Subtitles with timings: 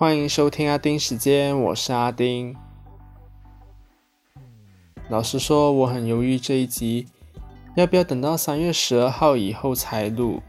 [0.00, 2.56] 欢迎收听阿丁时间，我是阿丁。
[5.10, 7.06] 老实说，我很犹豫这一集
[7.76, 10.40] 要不要等到三月十二号以后才录。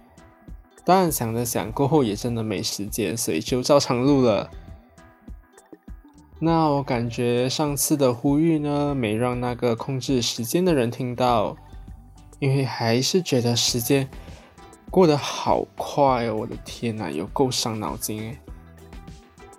[0.86, 4.50] 但想了想，过后也真的没时间，所以就照常录了。
[6.40, 11.58] 那我感觉上次的呼吁呢，没让那个控制时间的人听到，
[12.40, 14.10] 因为还是觉得时间
[14.90, 16.36] 过得好快哦！
[16.36, 18.38] 我的天呐，有够伤脑筋诶，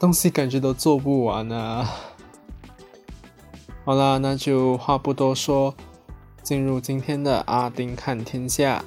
[0.03, 1.89] 东西感觉都做不完啊！
[3.87, 5.73] 好啦，那就话不多说，
[6.43, 8.85] 进入今天的阿丁看天下。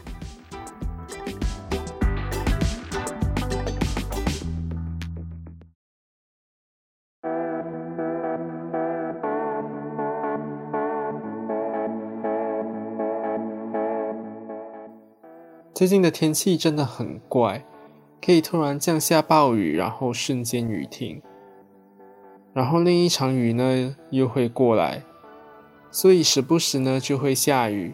[15.74, 17.66] 最近的天气真的很怪，
[18.26, 21.22] 可以突然降下暴雨，然后瞬间雨停，
[22.54, 25.04] 然后另一场雨呢又会过来，
[25.92, 27.94] 所以时不时呢就会下雨，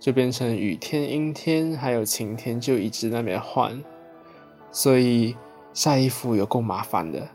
[0.00, 3.84] 就变成雨天、阴天，还有晴天，就一直那边换，
[4.70, 5.36] 所以
[5.74, 7.28] 晒衣服有够麻烦的。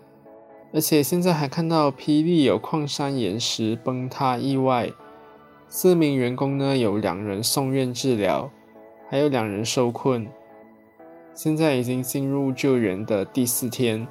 [0.73, 4.89] 而且现在还看到霹雳有矿山岩石崩塌意外，
[5.67, 8.49] 四名员工呢有两人送院治疗。
[9.07, 10.25] 还有两人受困，
[11.33, 14.07] 现在已经进入救援的第四天，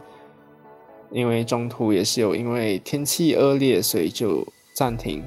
[1.10, 5.22] 因为中途也是有因为天气恶劣，所以就暂停。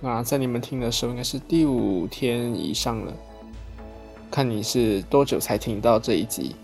[0.00, 3.12] 那在你们听的时候，应该是第五天以上了。
[4.30, 6.54] 看你是多久才听到这一集？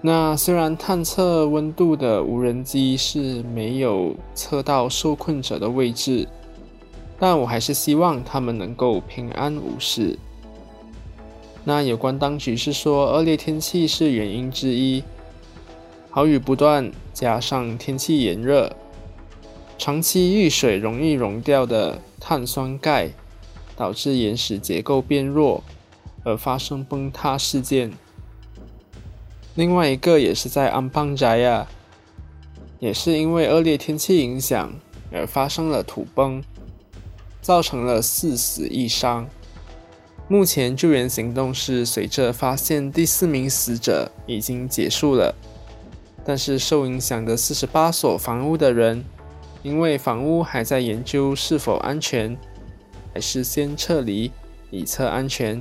[0.00, 6.28] 那虽然探测温度的无人机是没有测到受困者的位置。
[7.22, 10.18] 但我还是希望他们能够平安无事。
[11.70, 15.04] 那有关当局是说，恶劣天气是原因之一，
[16.10, 18.74] 好雨不断，加上天气炎热，
[19.78, 23.10] 长期遇水容易溶掉的碳酸钙，
[23.76, 25.62] 导致岩石结构变弱，
[26.24, 27.92] 而发生崩塌事件。
[29.54, 31.68] 另外一个也是在安邦宅呀，
[32.80, 34.72] 也是因为恶劣天气影响
[35.12, 36.42] 而发生了土崩。
[37.40, 39.28] 造成了四死一伤。
[40.32, 45.34] 目前救援行动是随着发现第四名死者已经结束了，
[46.24, 49.04] 但是受影响的四十八所房屋的人，
[49.64, 52.38] 因为房屋还在研究是否安全，
[53.12, 54.30] 还是先撤离
[54.70, 55.60] 以测安全，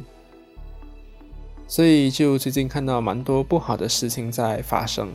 [1.67, 5.11] 所以就最近看到蛮多不好的事情在发生。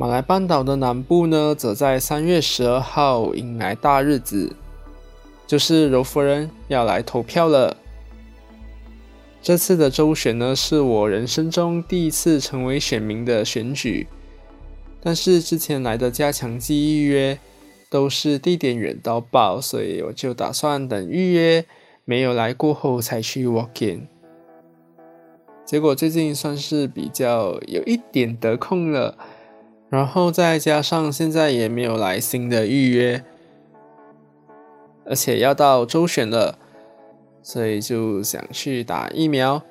[0.00, 4.54] 马来半岛的南部呢，则在三月十二号迎来大日子，
[5.44, 7.76] 就是柔佛人要来投票了。
[9.42, 14.06] 这次的周选呢，是我人生中第一次成为选民的选举，
[15.00, 17.36] 但是之前来的加强机预约
[17.90, 21.64] 都是地点远到爆，所以我就打算等预约
[22.04, 24.06] 没有来过后才去 walk in。
[25.64, 29.18] 结果最近算是比较有一点得空了。
[29.90, 33.24] 然后再加上现在也没有来新的预约，
[35.06, 36.58] 而且要到周选了，
[37.42, 39.62] 所以就想去打疫苗。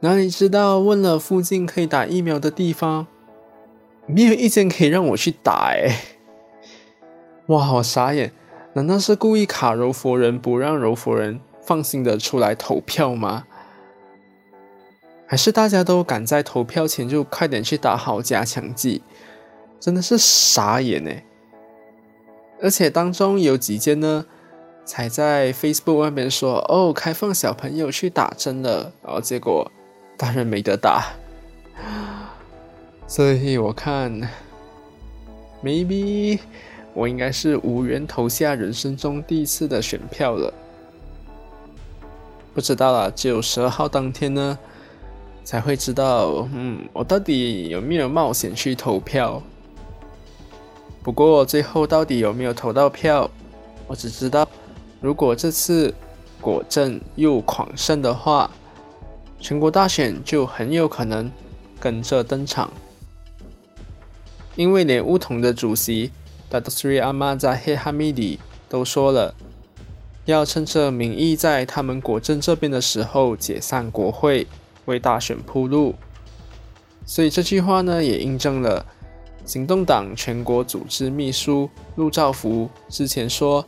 [0.00, 3.06] 哪里知道问了附近可以打疫苗的地方，
[4.06, 6.02] 没有一间可以让我去打哎！
[7.46, 8.32] 哇，好傻眼！
[8.74, 13.44] 难道是故意卡柔佛人，不让柔佛人放心的出来投票吗？
[15.26, 19.02] 还是大家都赶在投票前就快点去打好加强剂？
[19.82, 21.10] 真的是傻眼呢！
[22.62, 24.24] 而且当中有几间呢，
[24.84, 29.68] 才在 Facebook 外面说哦，开放小朋友去打针了，然后结果
[30.16, 31.06] 大人没得打，
[33.08, 34.20] 所以我看
[35.64, 36.38] ，maybe
[36.94, 40.54] 我应该是无缘投下人生中第一次的选票了。
[42.54, 44.56] 不知道了，只有十二号当天呢，
[45.42, 49.42] 才会知道，嗯，我到底有没有冒险去投票。
[51.02, 53.28] 不过最后到底有没有投到票，
[53.86, 54.48] 我只知道，
[55.00, 55.92] 如果这次
[56.40, 58.50] 果真又狂胜的话，
[59.40, 61.30] 全国大选就很有可能
[61.80, 62.70] 跟着登场。
[64.54, 66.12] 因为连乌统的主席
[66.50, 68.38] Datuk Seri Ahmad Zahid Hamidi
[68.68, 69.34] 都说了，
[70.26, 74.46] 要趁着民意在他们国政这边的时候解散国会，
[74.84, 75.96] 为大选铺路。
[77.04, 78.86] 所以这句话呢，也印证了。
[79.44, 83.64] 行动党全国组织秘书陆兆福之前说，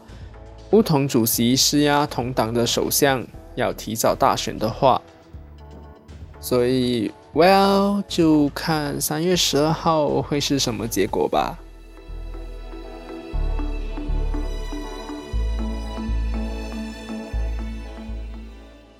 [0.70, 3.26] 乌统主席施压同党的首相
[3.56, 5.02] 要提早大选的话，
[6.40, 11.58] 所以 Well 就看三月十二号会是什么结果吧。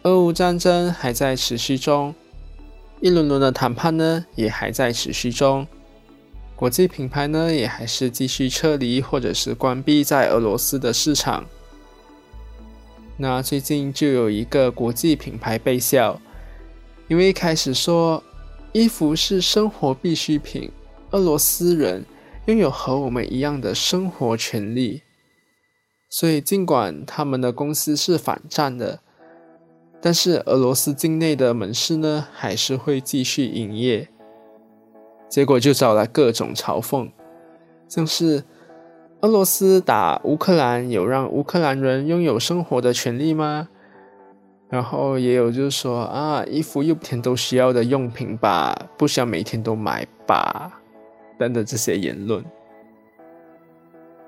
[0.02, 2.14] 俄乌战争还在持续中，
[3.00, 5.66] 一轮轮的谈判呢也还在持续中。
[6.64, 11.44] 国际品牌呢，也还是继续撤离或者是关闭在俄罗斯的市场。
[13.18, 16.18] 那最近就有一个国际品牌被笑，
[17.06, 18.24] 因为开始说
[18.72, 20.70] 衣服是生活必需品，
[21.10, 22.02] 俄罗斯人
[22.46, 25.02] 拥有和我们一样的生活权利，
[26.08, 29.00] 所以尽管他们的公司是反战的，
[30.00, 34.08] 但是俄罗斯境内的门市呢，还是会继续营业。
[35.34, 37.10] 结果就找来各种嘲讽，
[37.88, 38.44] 像是
[39.20, 43.68] 俄罗斯打乌克兰有让乌克兰人拥有生活的权利吗？
[44.68, 50.80] 然后也有就是说啊，衣服又天都需要的用品吧，不需要每天都买吧，
[51.36, 52.44] 等等这些言论。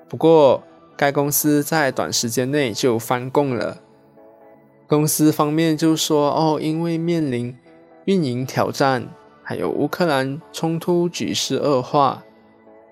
[0.09, 0.61] 不过
[0.97, 3.79] 该公司在短时间内就翻供了，
[4.89, 7.57] 公司方面就说哦，因为面临
[8.07, 9.07] 运营挑战。
[9.49, 12.25] 还有乌克兰冲突局势恶化，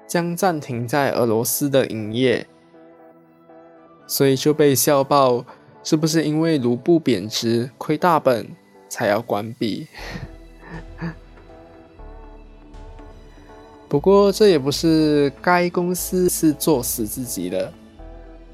[0.06, 2.46] 将暂停在俄罗斯的营业，
[4.06, 5.44] 所以就被笑爆，
[5.82, 8.46] 是不是因为卢布贬值亏大本
[8.88, 9.88] 才要关闭？
[13.88, 17.72] 不过这也不是该公司是作死自己的。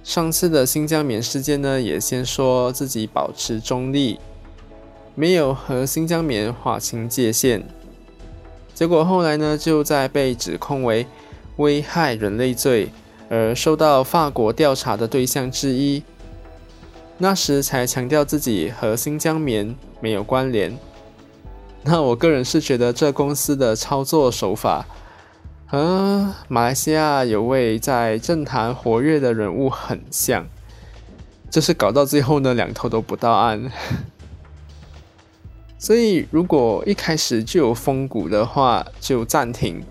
[0.02, 4.18] 上次的新疆棉事件呢，也先说自己保持中立，
[5.14, 7.62] 没有和新疆棉划清界限。
[8.80, 11.06] 结果后来呢，就在被指控为
[11.58, 12.88] 危害人类罪
[13.28, 16.02] 而受到法国调查的对象之一。
[17.18, 20.74] 那时才强调自己和新疆棉没有关联。
[21.82, 24.86] 那我个人是觉得这公司的操作手法
[25.66, 30.46] 和马来西亚有位在政坛活跃的人物很像，
[31.50, 33.70] 就是搞到最后呢，两头都不到岸。
[35.82, 39.82] 所以，如果一开始就有风骨的话，就暂停。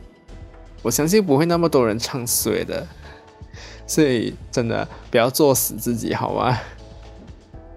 [0.84, 2.88] 我相信不会那么多人唱衰的。
[3.88, 6.56] 所以，真的不要作死自己，好吗？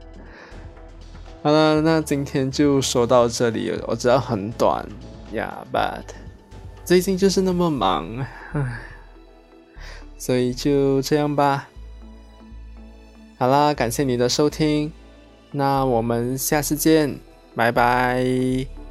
[1.42, 3.72] 好了，那今天就说到这里。
[3.86, 4.86] 我知道很短
[5.32, 6.02] 呀，But
[6.84, 8.80] 最近就是那么忙，唉，
[10.18, 11.66] 所以就这样吧。
[13.38, 14.92] 好啦，感谢你的收听，
[15.50, 17.18] 那我们下次见。
[17.54, 18.81] 拜拜。